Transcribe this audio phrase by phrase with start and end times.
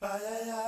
[0.00, 0.67] Ba-ya-ya.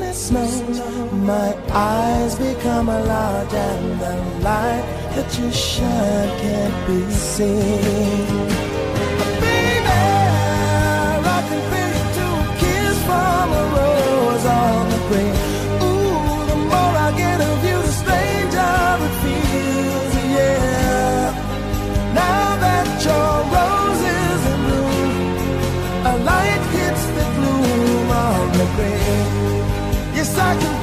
[0.21, 0.47] snow.
[1.31, 4.15] My eyes become large and the
[4.45, 8.47] light that you shine can't be seen.
[9.41, 9.97] Baby,
[11.35, 15.50] I can feel you two kiss from a rose on the grave.
[30.41, 30.80] I can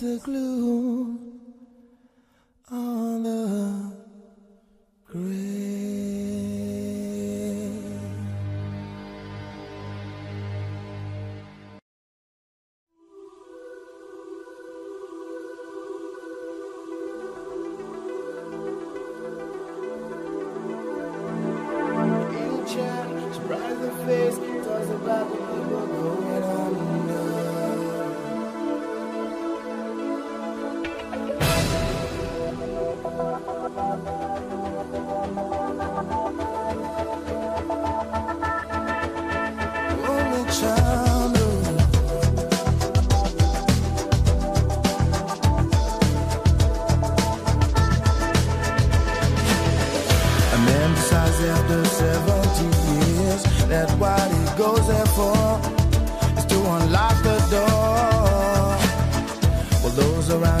[0.00, 0.95] the glue.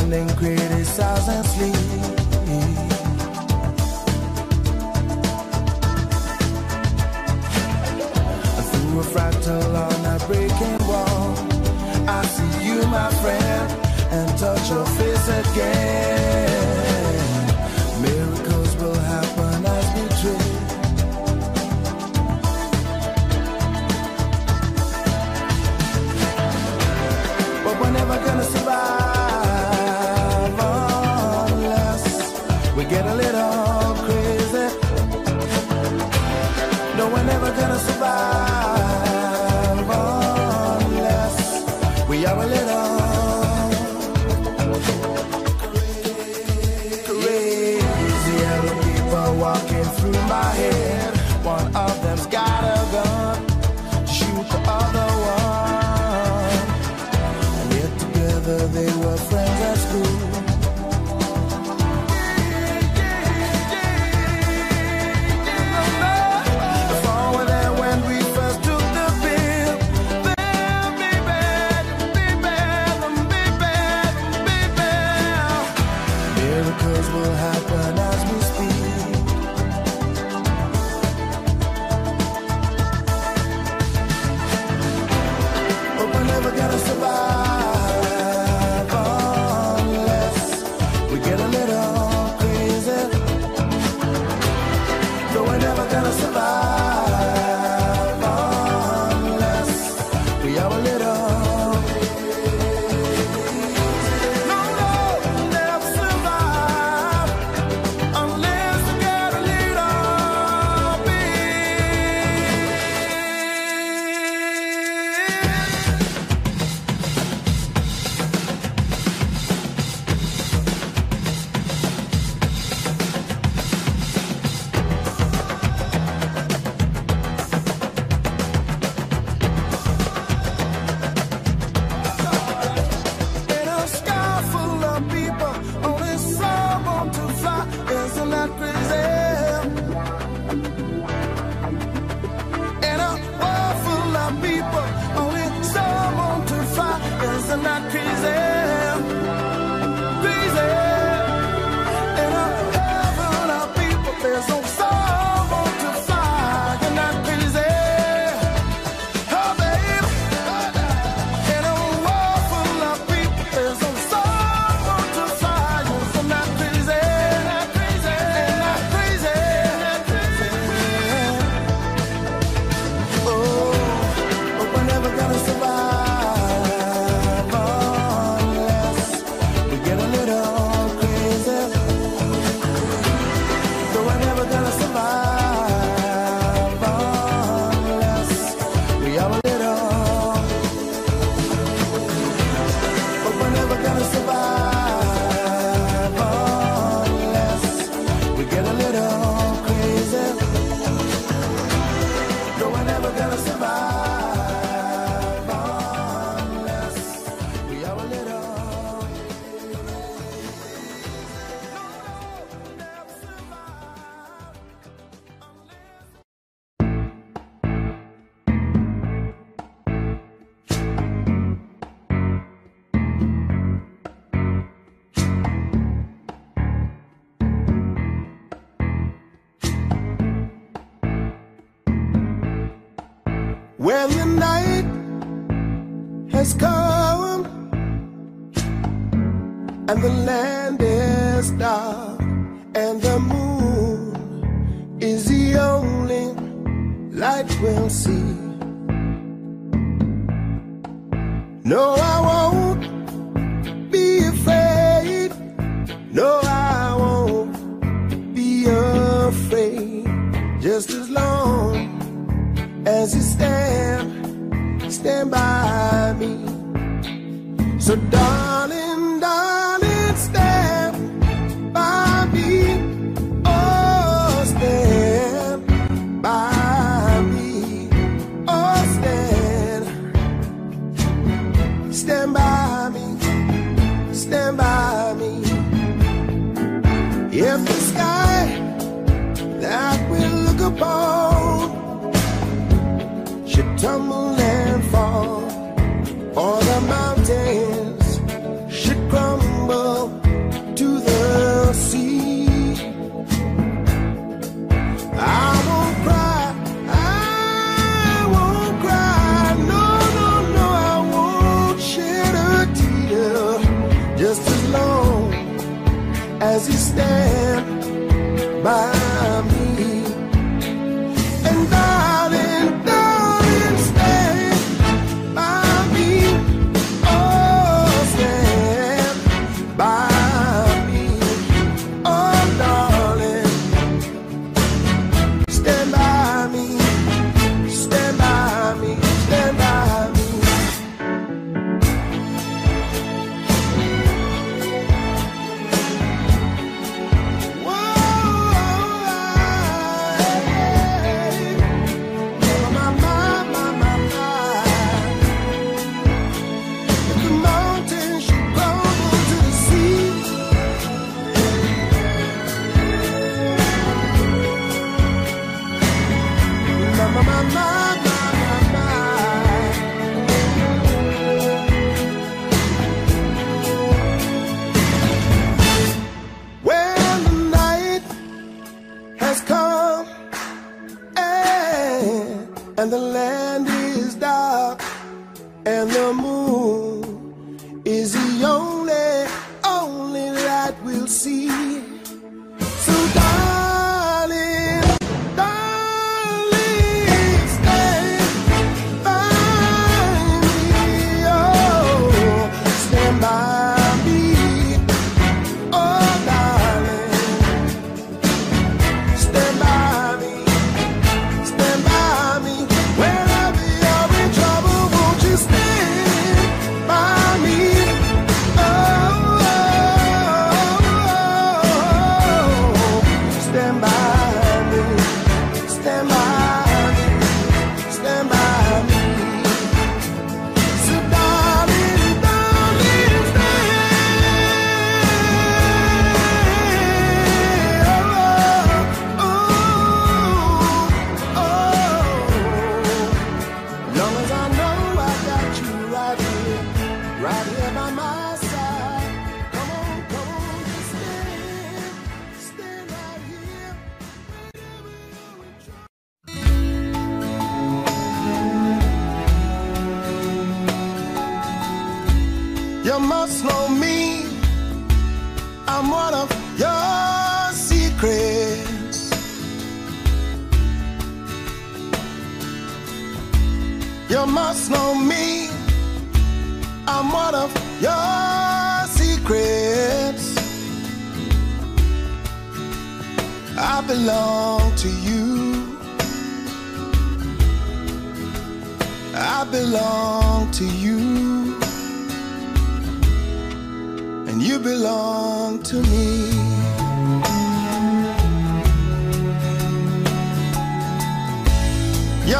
[0.06, 1.74] and then criticize and sleep.
[8.70, 11.34] Through a fractal on a breaking wall,
[12.08, 13.72] I see you, my friend,
[14.12, 16.65] and touch your face again.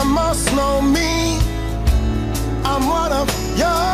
[0.07, 1.39] must know me.
[2.65, 3.86] I'm one of your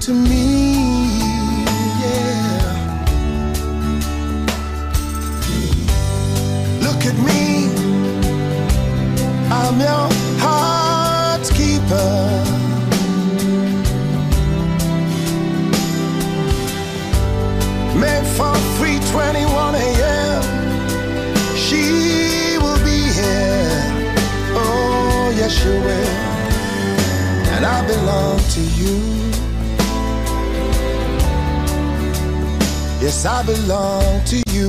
[0.00, 0.67] to me.
[33.08, 34.68] Yes, I belong to you.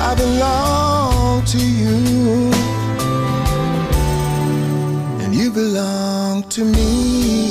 [0.00, 2.50] I belong to you.
[5.22, 7.45] And you belong to me.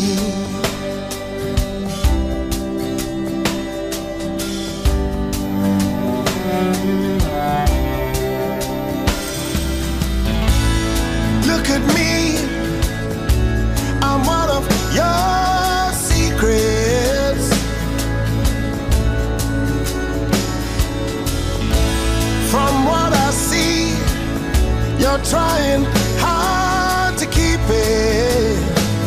[25.15, 25.85] are trying
[26.19, 28.57] hard to keep it.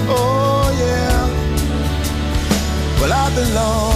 [0.09, 1.27] Oh, yeah.
[3.01, 3.88] Well, I belong.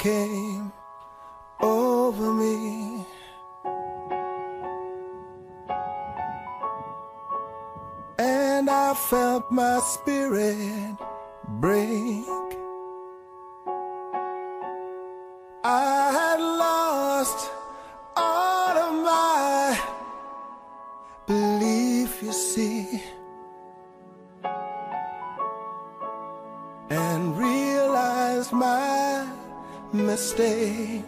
[0.00, 0.72] Came
[1.60, 3.04] over me.
[8.18, 10.96] And I felt my spirit
[11.60, 12.24] break.
[15.64, 17.50] I had lost
[18.16, 19.78] all of my
[21.26, 23.02] belief, you see,
[29.92, 31.04] mistake.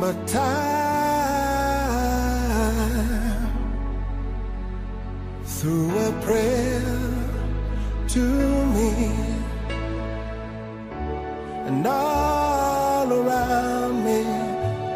[0.00, 0.68] But time
[5.44, 7.08] through a prayer
[8.08, 8.20] to
[8.76, 8.92] me
[11.66, 14.24] and all around me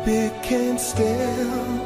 [0.05, 1.82] became still.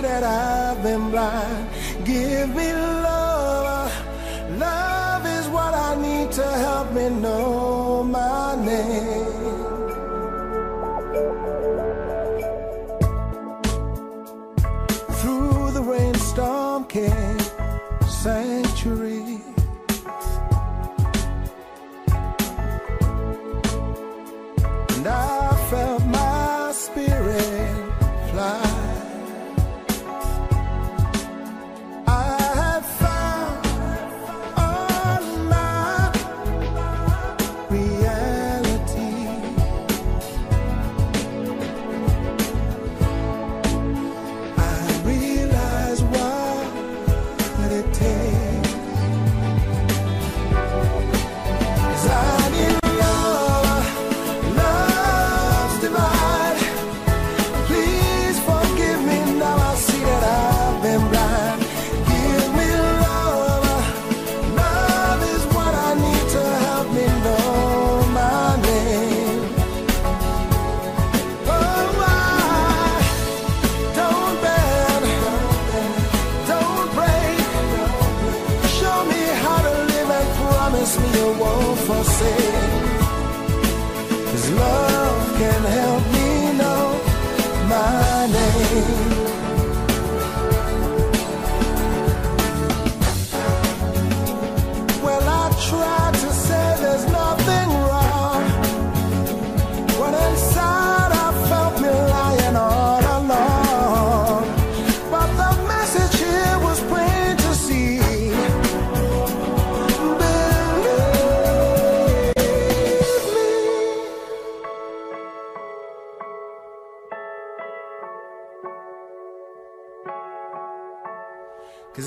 [0.00, 1.68] That I've been blind.
[2.04, 3.92] Give me love,
[4.58, 9.37] love is what I need to help me know my name.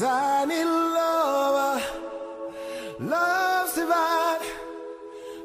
[0.02, 1.84] Cause I need love,
[3.02, 4.40] love's divine.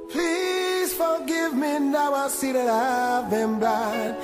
[0.09, 2.15] Please forgive me now.
[2.15, 4.17] I see that I've been blind.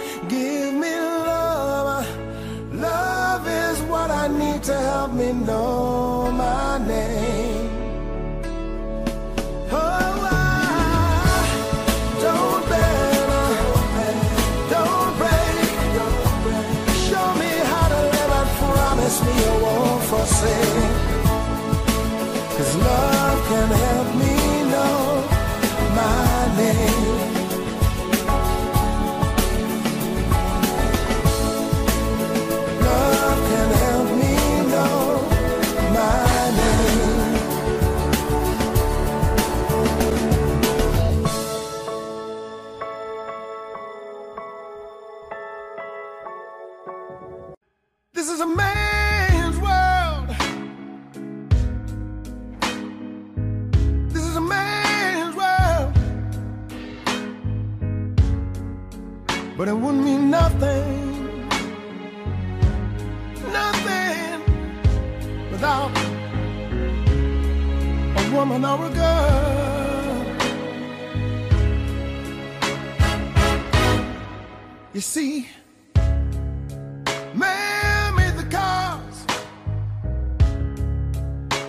[68.52, 70.32] Woman or a girl.
[74.92, 75.48] You see,
[77.34, 79.26] man made the cars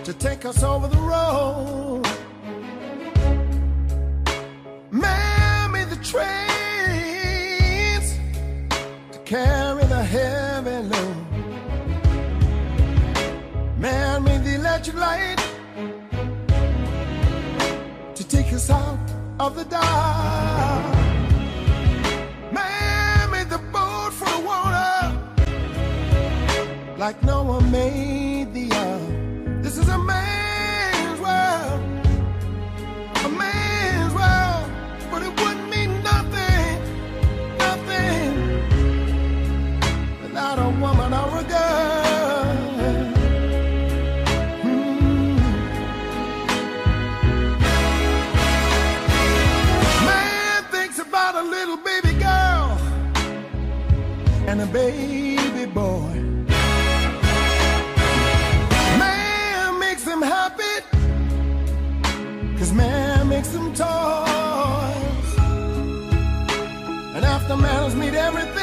[0.04, 2.06] to take us over the road.
[4.92, 6.20] Man made the trains
[9.14, 11.28] to carry the heavy load.
[13.78, 15.43] Man made the electric light
[19.46, 20.96] of the dark.
[22.54, 24.96] Man made the boat for the water
[26.98, 28.23] like Noah made.
[54.74, 56.14] baby boy.
[58.98, 60.76] Man makes him happy,
[62.58, 65.30] cause man makes him toys.
[67.16, 68.63] And after man's made everything.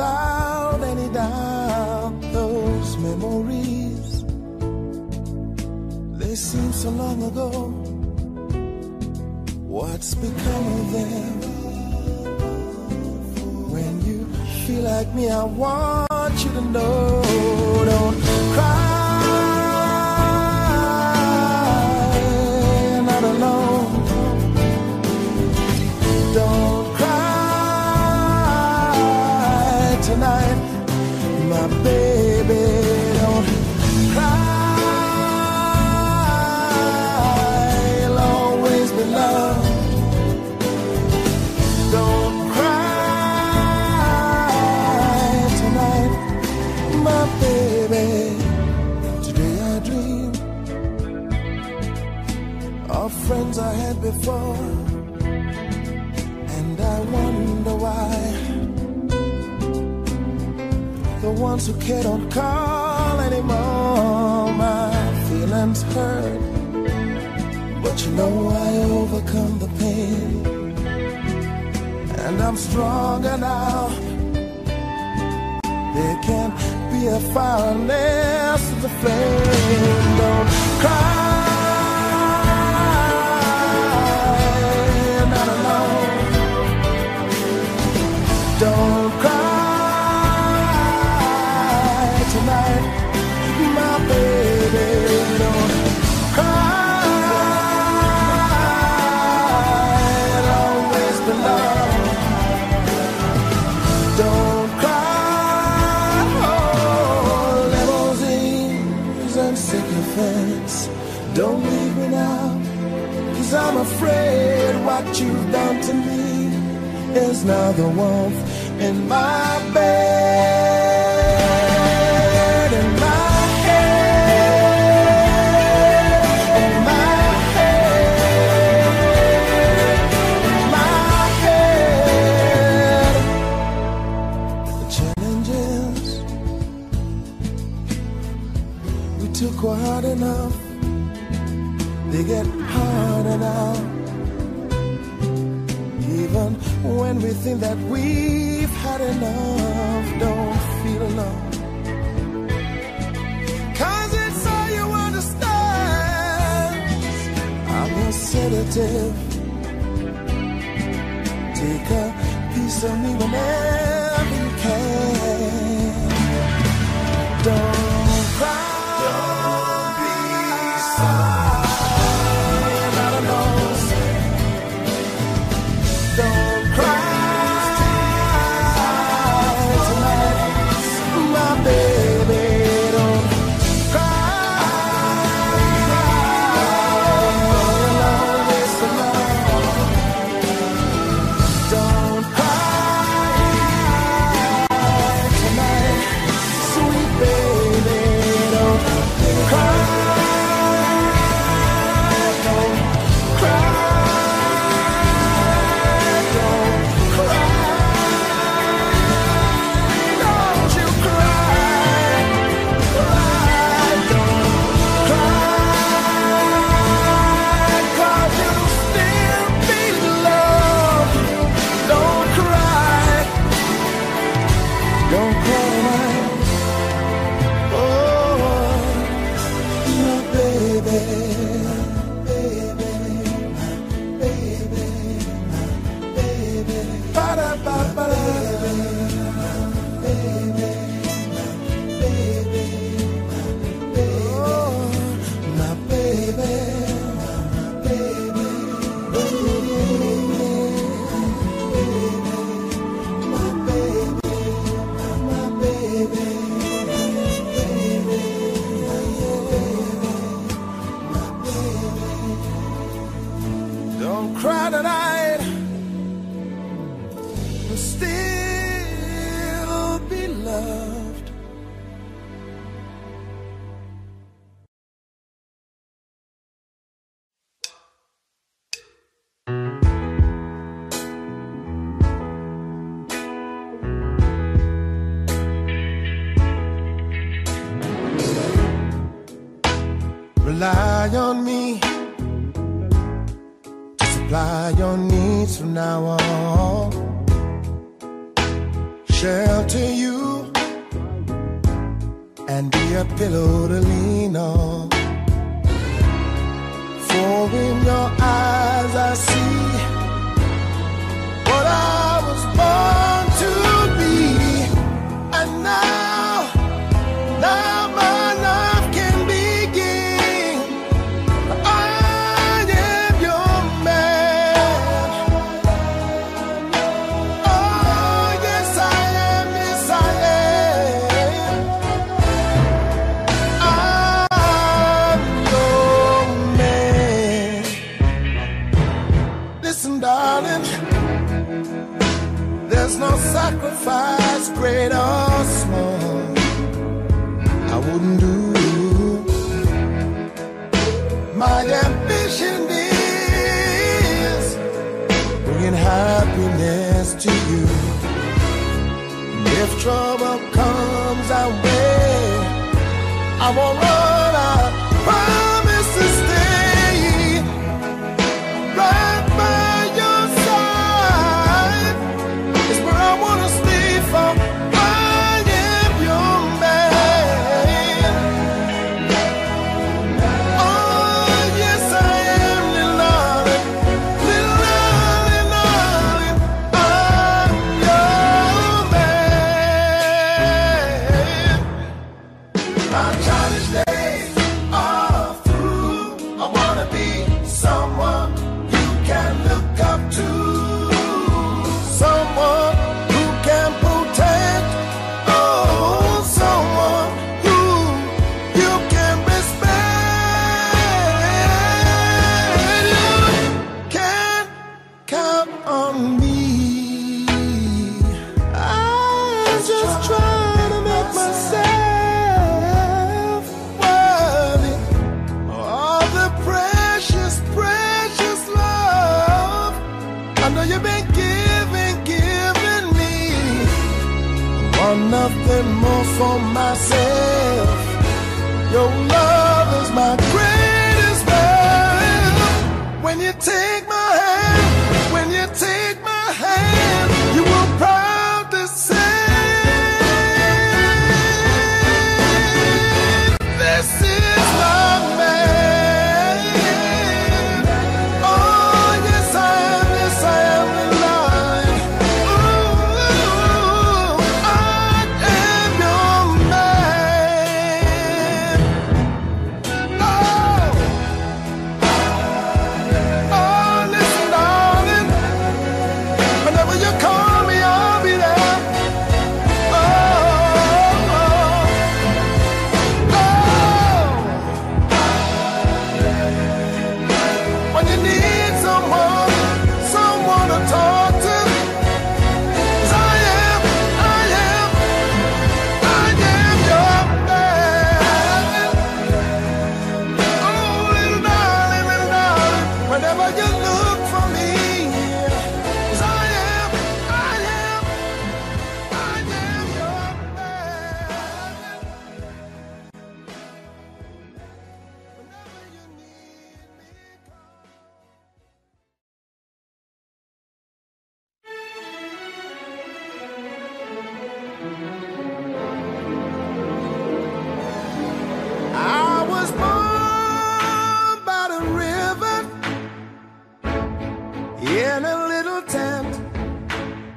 [0.00, 0.21] A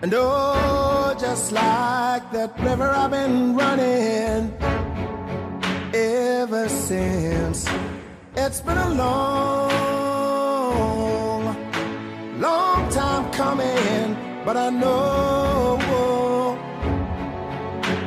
[0.05, 4.53] And oh, just like that river I've been running
[5.95, 7.67] ever since.
[8.35, 9.81] It's been a long,
[12.39, 15.79] long time coming, but I know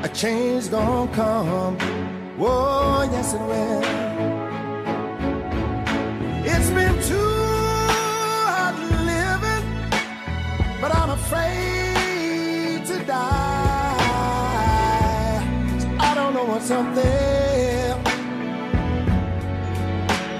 [0.04, 1.76] a change gonna come.
[2.38, 3.82] Oh, yes it will.
[6.46, 7.34] It's been too
[8.46, 8.76] hard
[9.10, 9.64] living,
[10.80, 11.67] but I'm afraid.
[16.68, 17.02] Something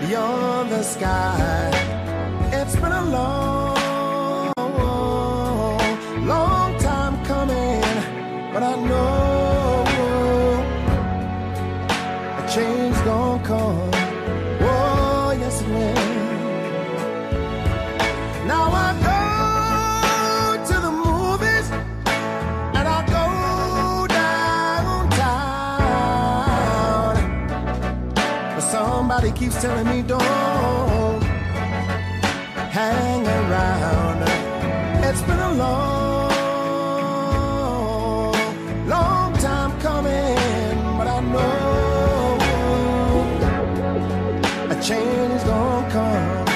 [0.03, 1.78] beyond the sky.
[29.61, 31.23] Telling me don't
[32.71, 34.23] hang around.
[35.05, 36.33] It's been a long,
[38.87, 42.39] long time coming, but I know
[44.71, 46.47] a change is gonna come.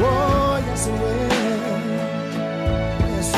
[0.00, 1.28] Oh, yes, it will.
[3.10, 3.28] Yes.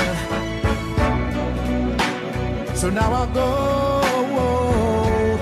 [2.81, 3.51] So now I go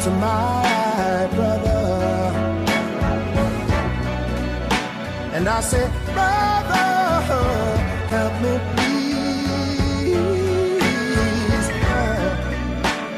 [0.05, 0.58] to my
[5.59, 6.87] I say, Brother,
[8.15, 9.19] help me please.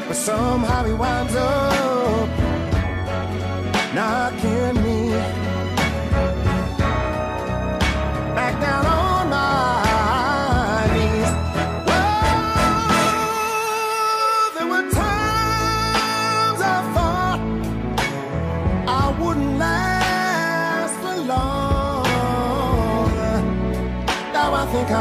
[0.07, 2.29] But somehow he winds up
[3.93, 4.50] knocking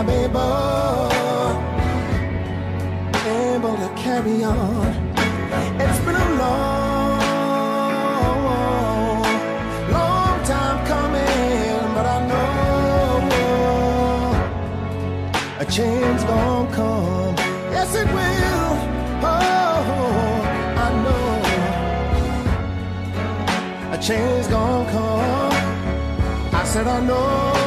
[0.00, 1.12] I'm able,
[3.28, 4.86] able to carry on.
[5.78, 7.20] It's been a long,
[9.92, 13.20] long time coming, but I know
[15.58, 17.36] a change gonna come.
[17.70, 18.76] Yes, it will.
[19.22, 19.84] Oh,
[20.86, 21.28] I know
[23.92, 25.52] a change gonna come.
[26.54, 27.59] I said I know.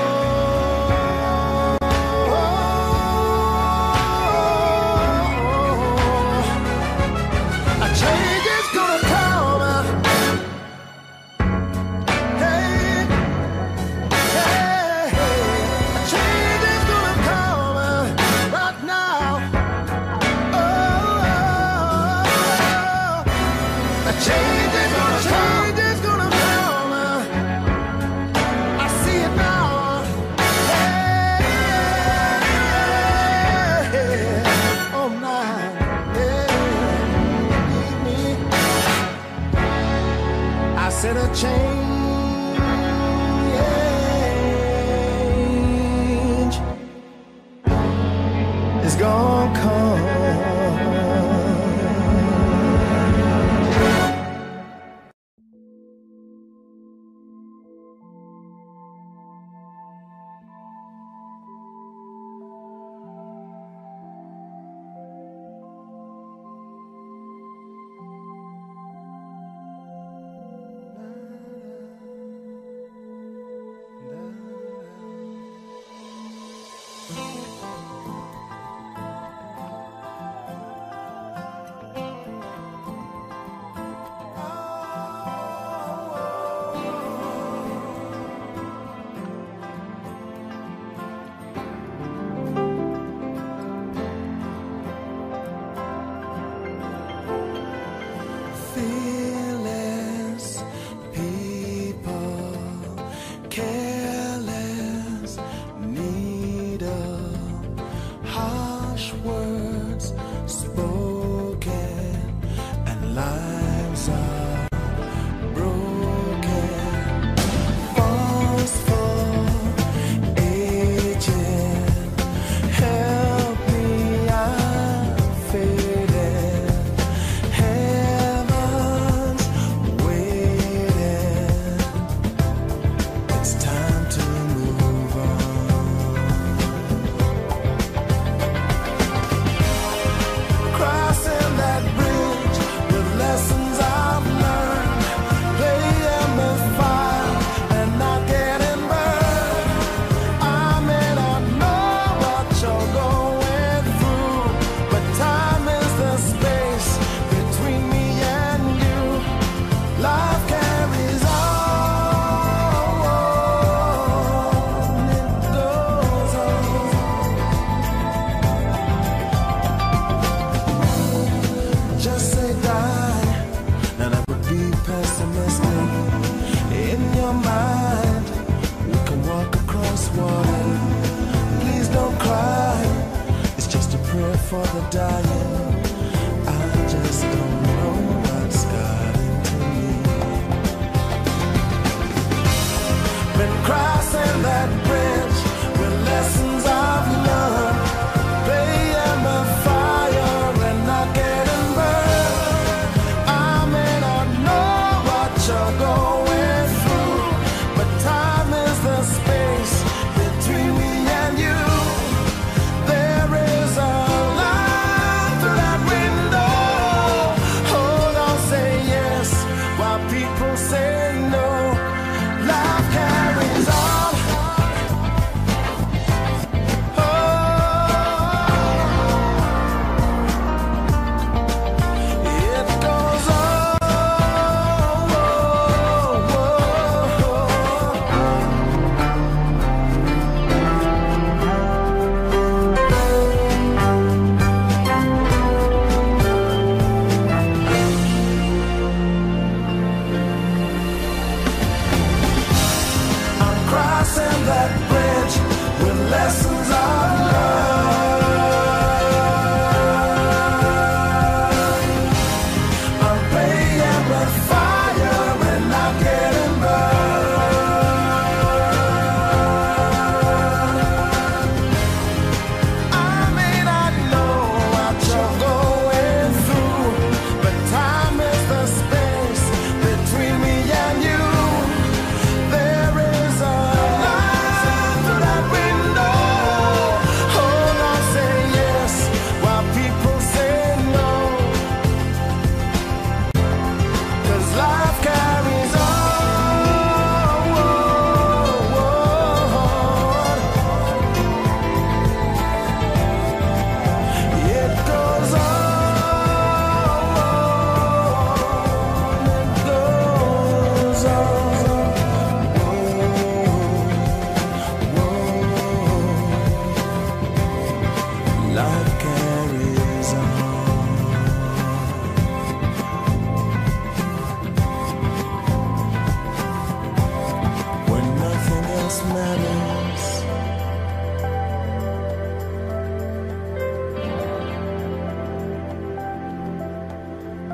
[184.92, 185.23] die.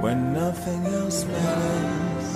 [0.01, 2.35] when nothing else matters.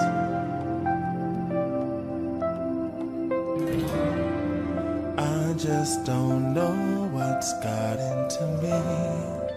[5.17, 9.53] I just don't know what's got into me.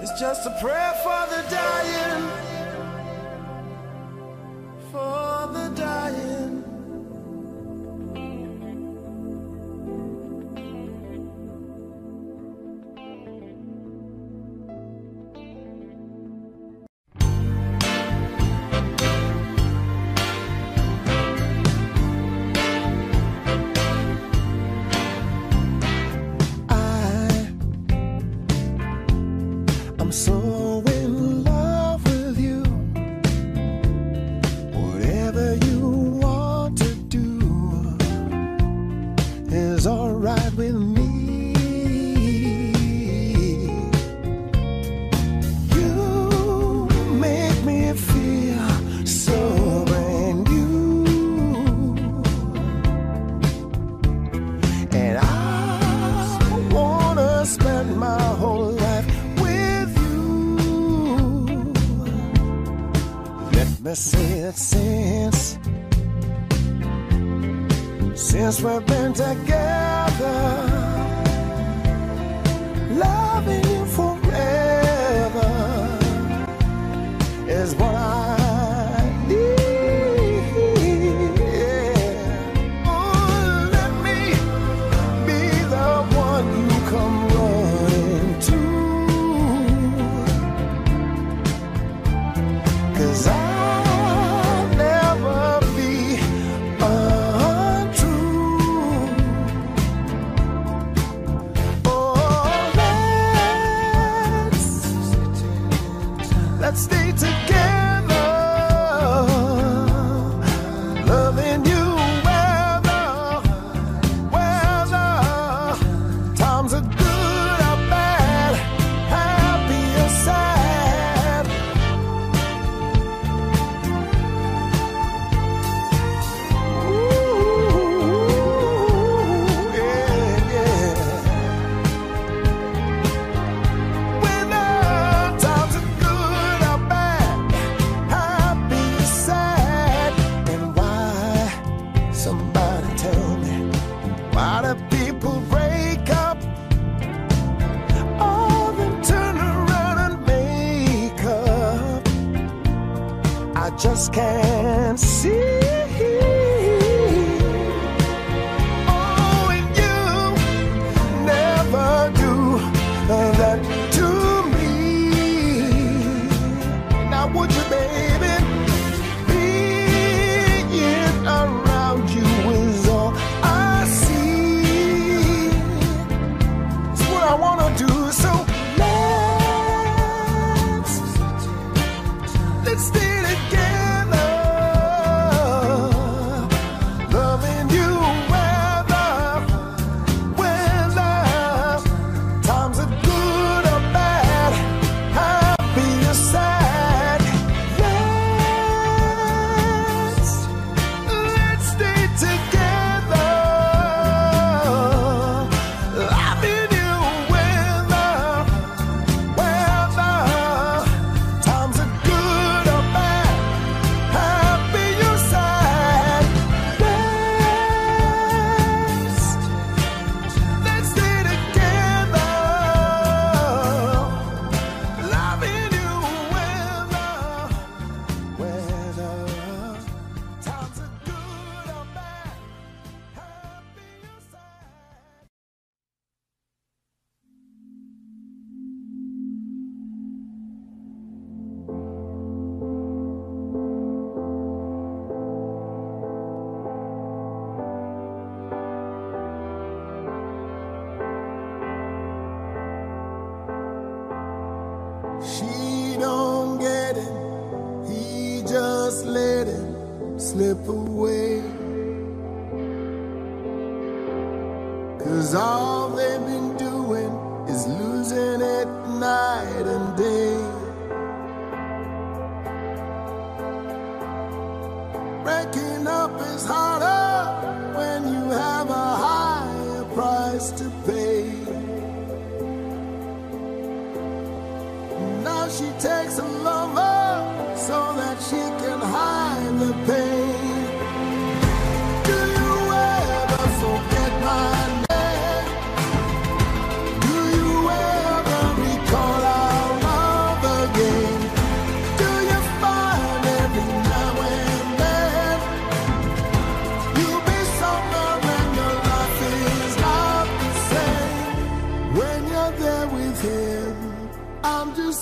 [0.00, 2.53] It's just a prayer for the dying.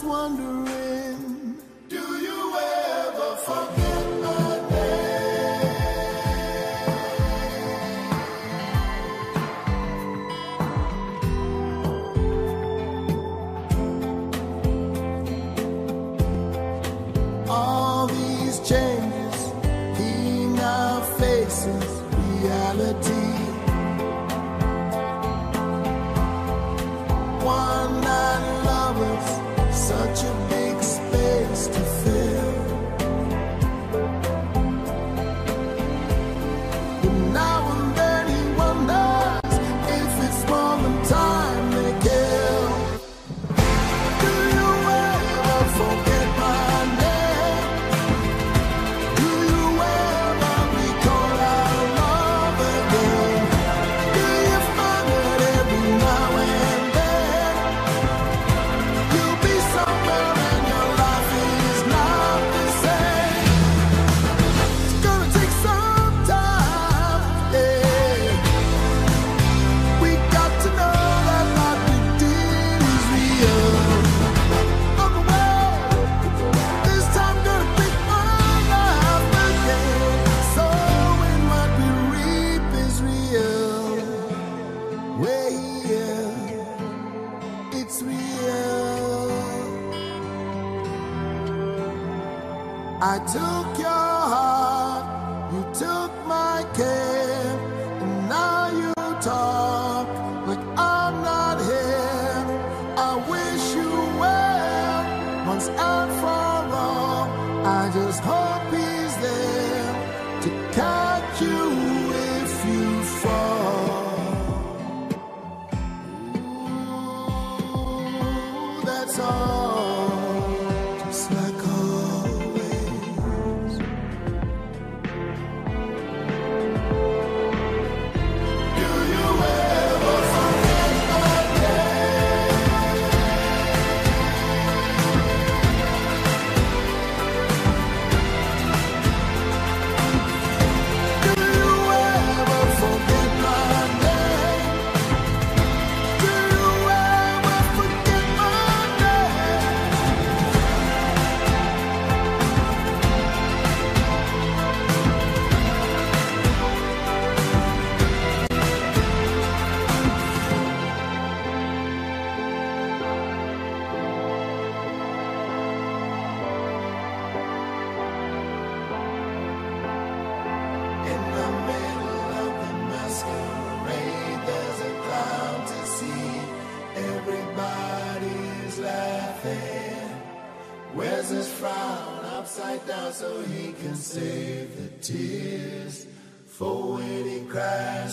[0.04, 0.91] Wondering,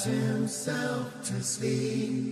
[0.04, 2.29] himself to sleep.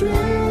[0.00, 0.49] dream.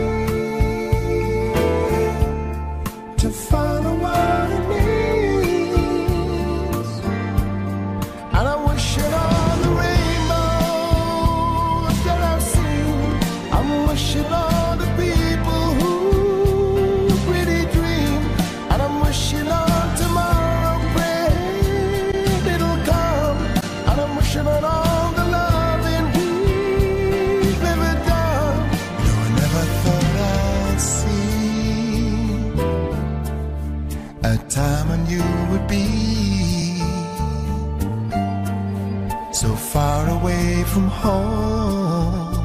[40.73, 42.37] from home,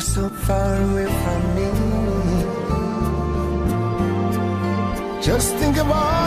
[0.00, 1.68] so far away from me.
[5.22, 6.21] Just think of all.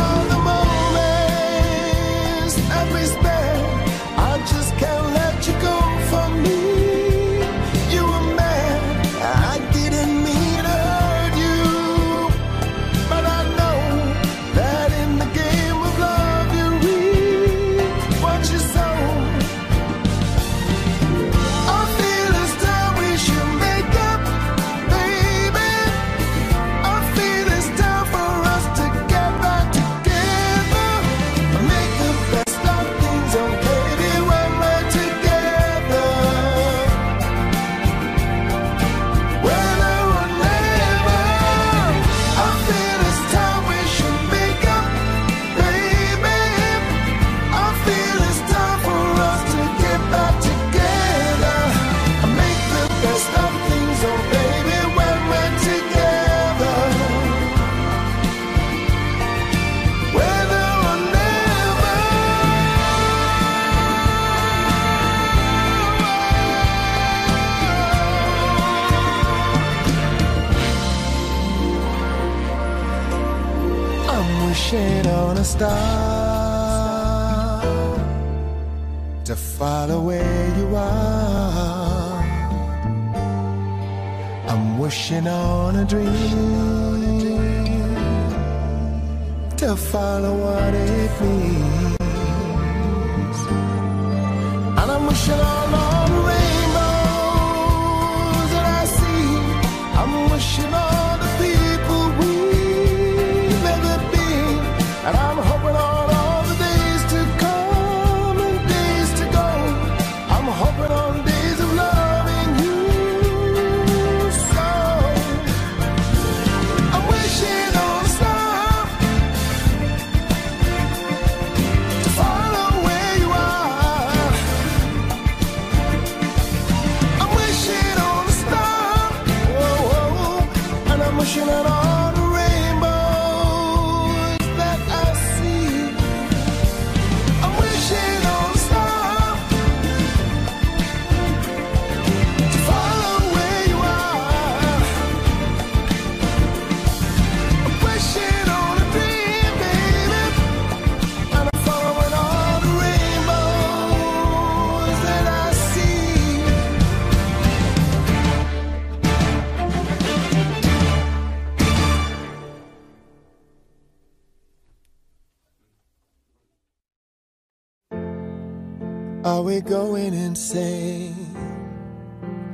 [169.55, 171.15] we going insane?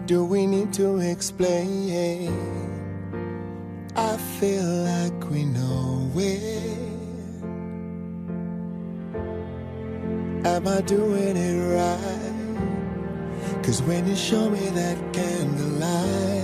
[0.06, 2.32] Do we need to explain?
[3.96, 6.78] I feel like we know it.
[10.46, 13.64] Am I doing it right?
[13.64, 16.41] Cause when you show me that candlelight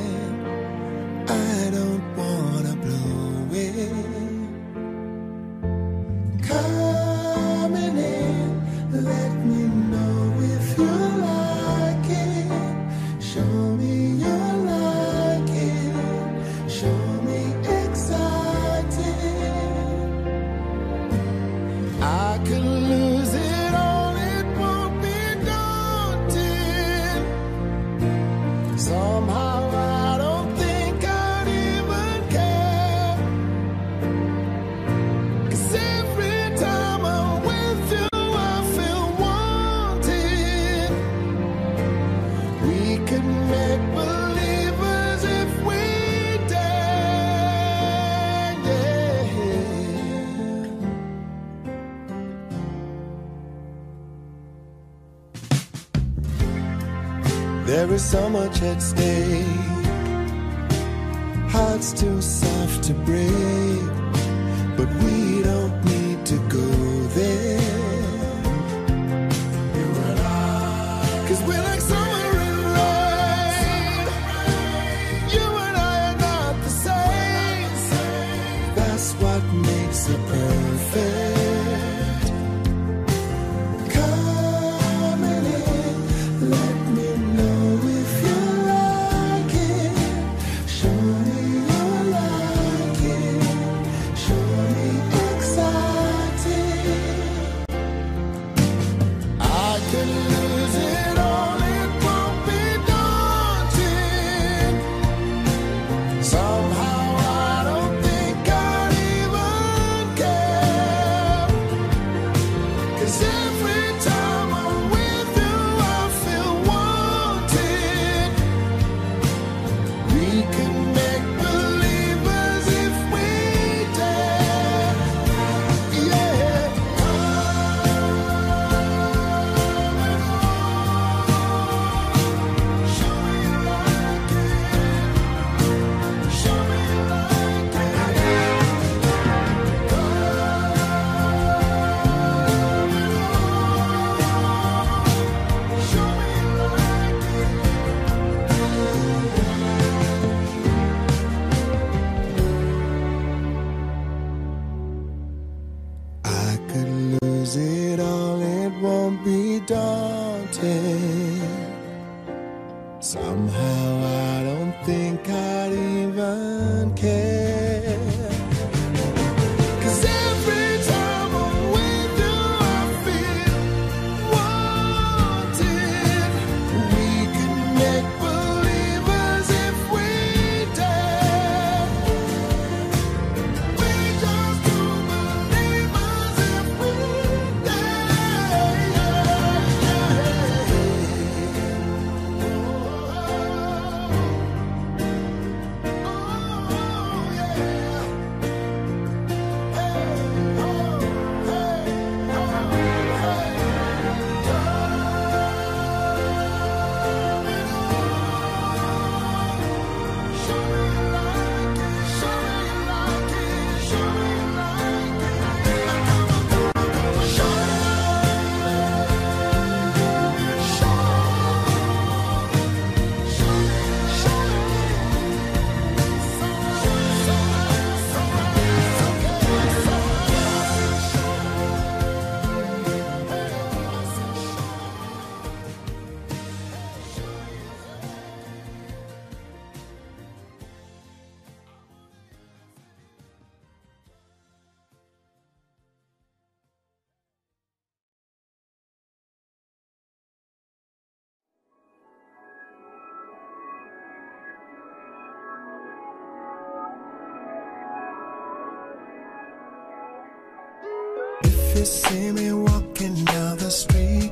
[261.85, 264.31] see me walking down the street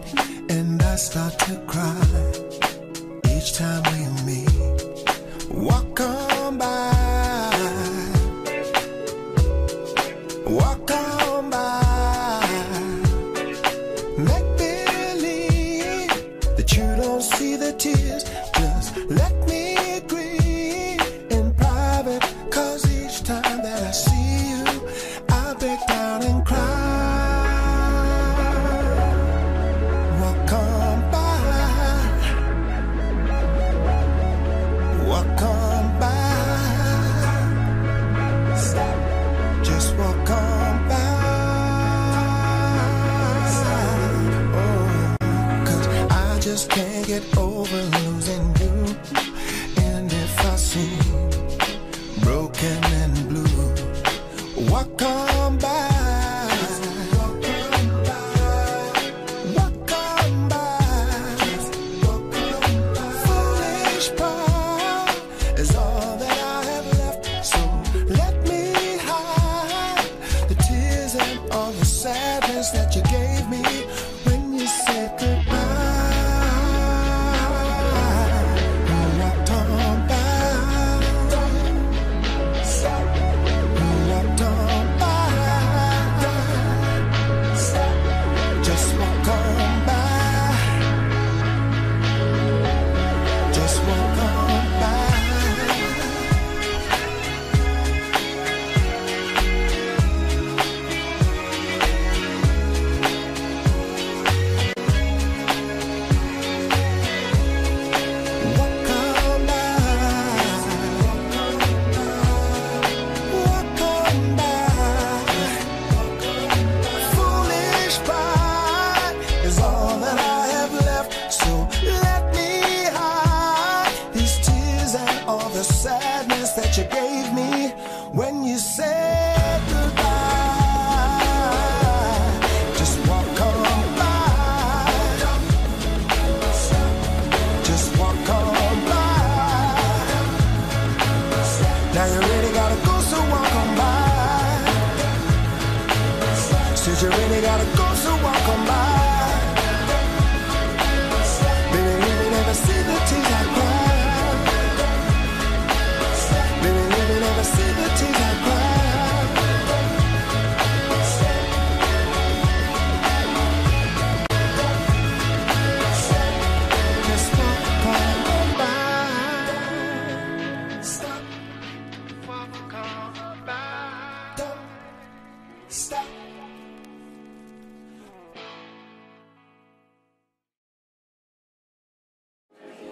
[0.49, 2.01] and I start to cry.
[3.35, 3.84] Each time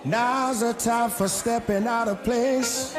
[0.05, 2.97] Now's the time for stepping out of place.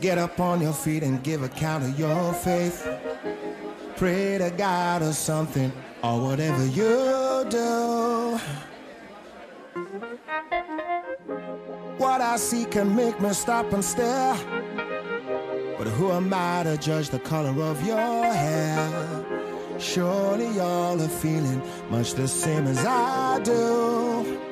[0.00, 2.88] Get up on your feet and give account of your faith.
[3.96, 5.70] Pray to God or something,
[6.02, 8.38] or whatever you do.
[11.98, 14.34] What I see can make me stop and stare.
[15.76, 19.78] But who am I to judge the color of your hair?
[19.78, 24.51] Surely y'all are feeling much the same as I do.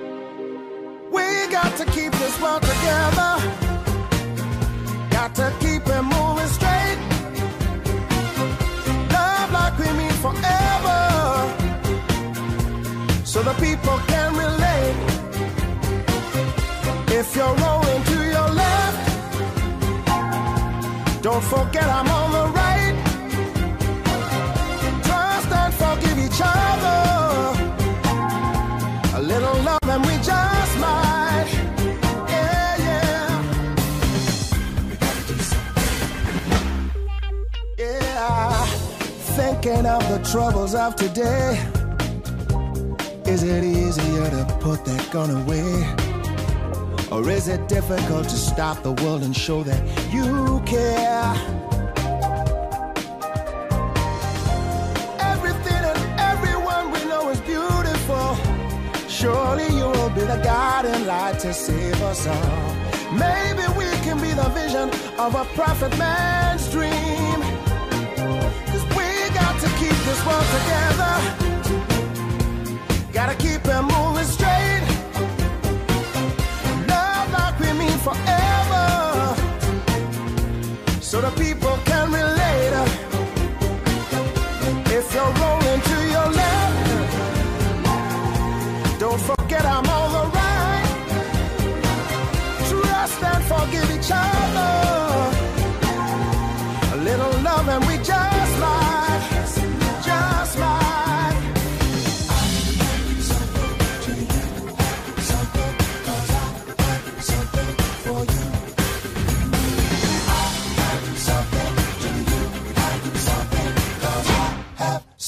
[1.51, 3.33] Got to keep this world together.
[5.11, 6.99] Got to keep it moving straight.
[9.11, 11.01] Love like we mean forever.
[13.25, 14.97] So the people can relate.
[17.19, 19.01] If you're rolling to your left,
[21.21, 22.60] don't forget I'm on the right.
[39.63, 41.53] Thinking of the troubles of today.
[43.27, 45.69] Is it easier to put that gun away?
[47.13, 51.35] Or is it difficult to stop the world and show that you care?
[55.21, 58.37] Everything and everyone we know is beautiful.
[59.11, 62.75] Surely you will be the guiding light to save us all.
[63.13, 64.89] Maybe we can be the vision
[65.19, 67.40] of a prophet man's dream.
[70.29, 71.15] Together.
[73.13, 74.83] Gotta keep it moving straight.
[76.89, 79.35] Love like we mean forever.
[81.01, 82.40] So the people can relate.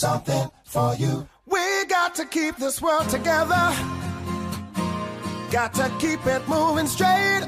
[0.02, 1.28] Something for you.
[1.46, 3.72] We got to keep this world together.
[5.52, 7.46] Got to keep it moving straight.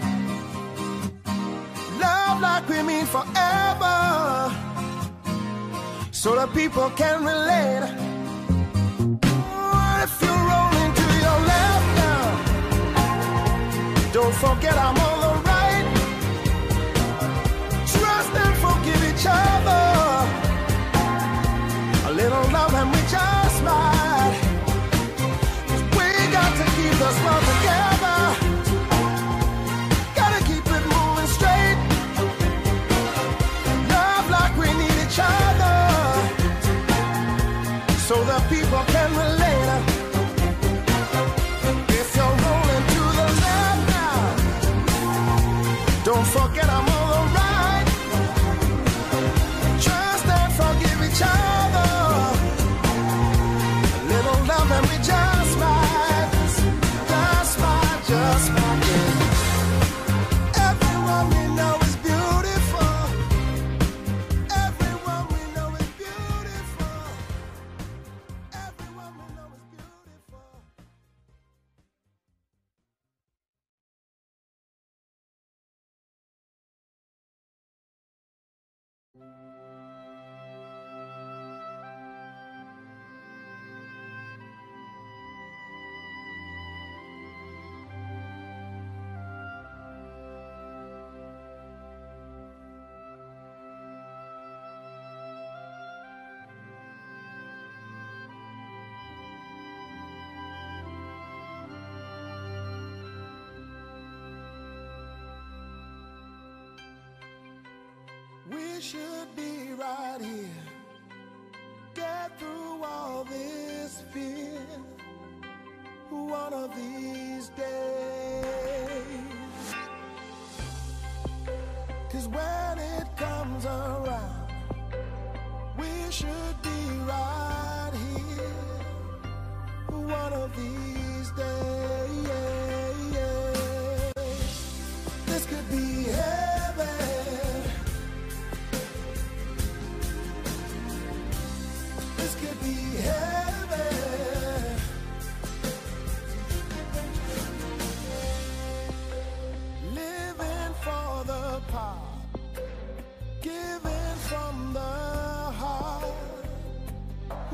[1.99, 4.53] Love like we mean forever.
[6.13, 7.91] So that people can relate.
[9.51, 12.25] What if you're rolling to your left now?
[14.13, 15.87] Don't forget I'm on the right.
[17.93, 19.84] Trust and forgive each other.
[22.15, 23.44] Little love and we just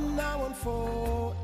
[0.01, 1.35] now and forever.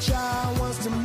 [0.00, 1.01] Child wants to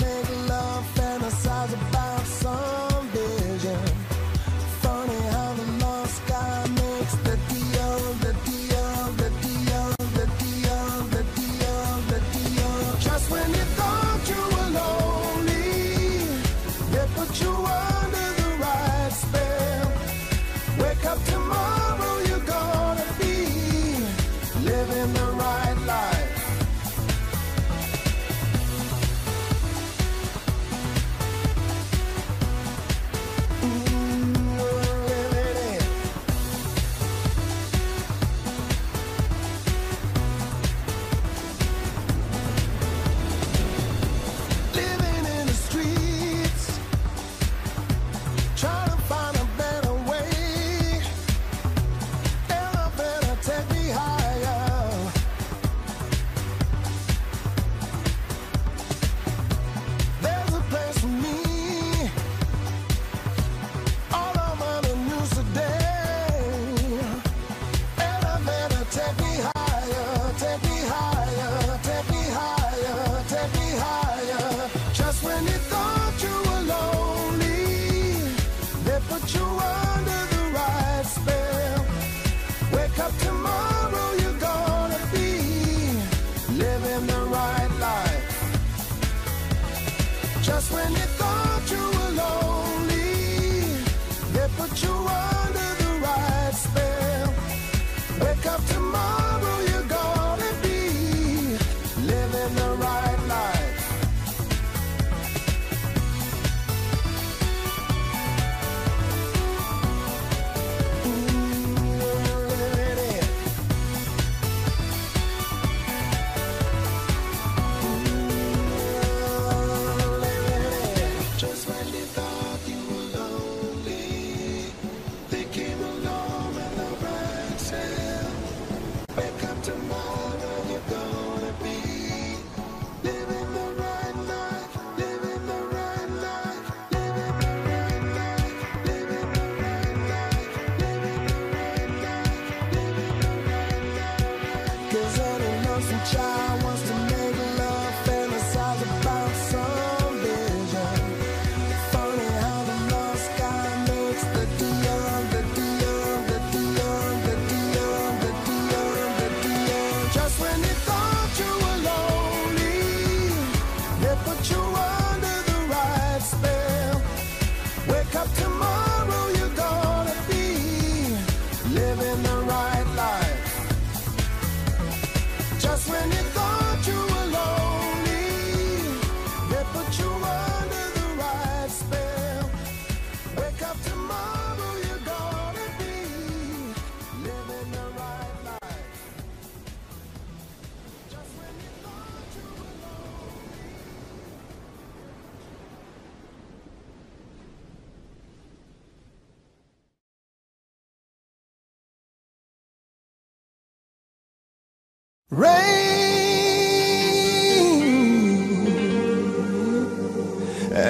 [90.48, 93.84] Just when you thought you were lonely,
[94.32, 95.27] they put you on.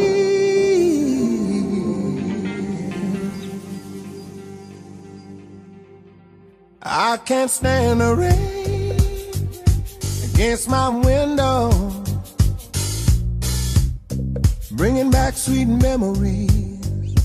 [6.80, 8.92] I can't stand the rain
[10.32, 11.72] against my window,
[14.70, 17.16] bringing back sweet memories.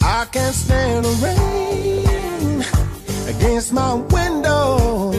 [0.00, 1.75] I can't stand the rain
[3.46, 5.12] against my window.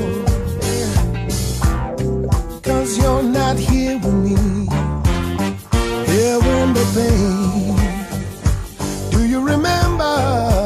[2.62, 4.36] Cause you're not here with me,
[6.12, 7.76] here in the pain.
[9.12, 10.57] Do you remember?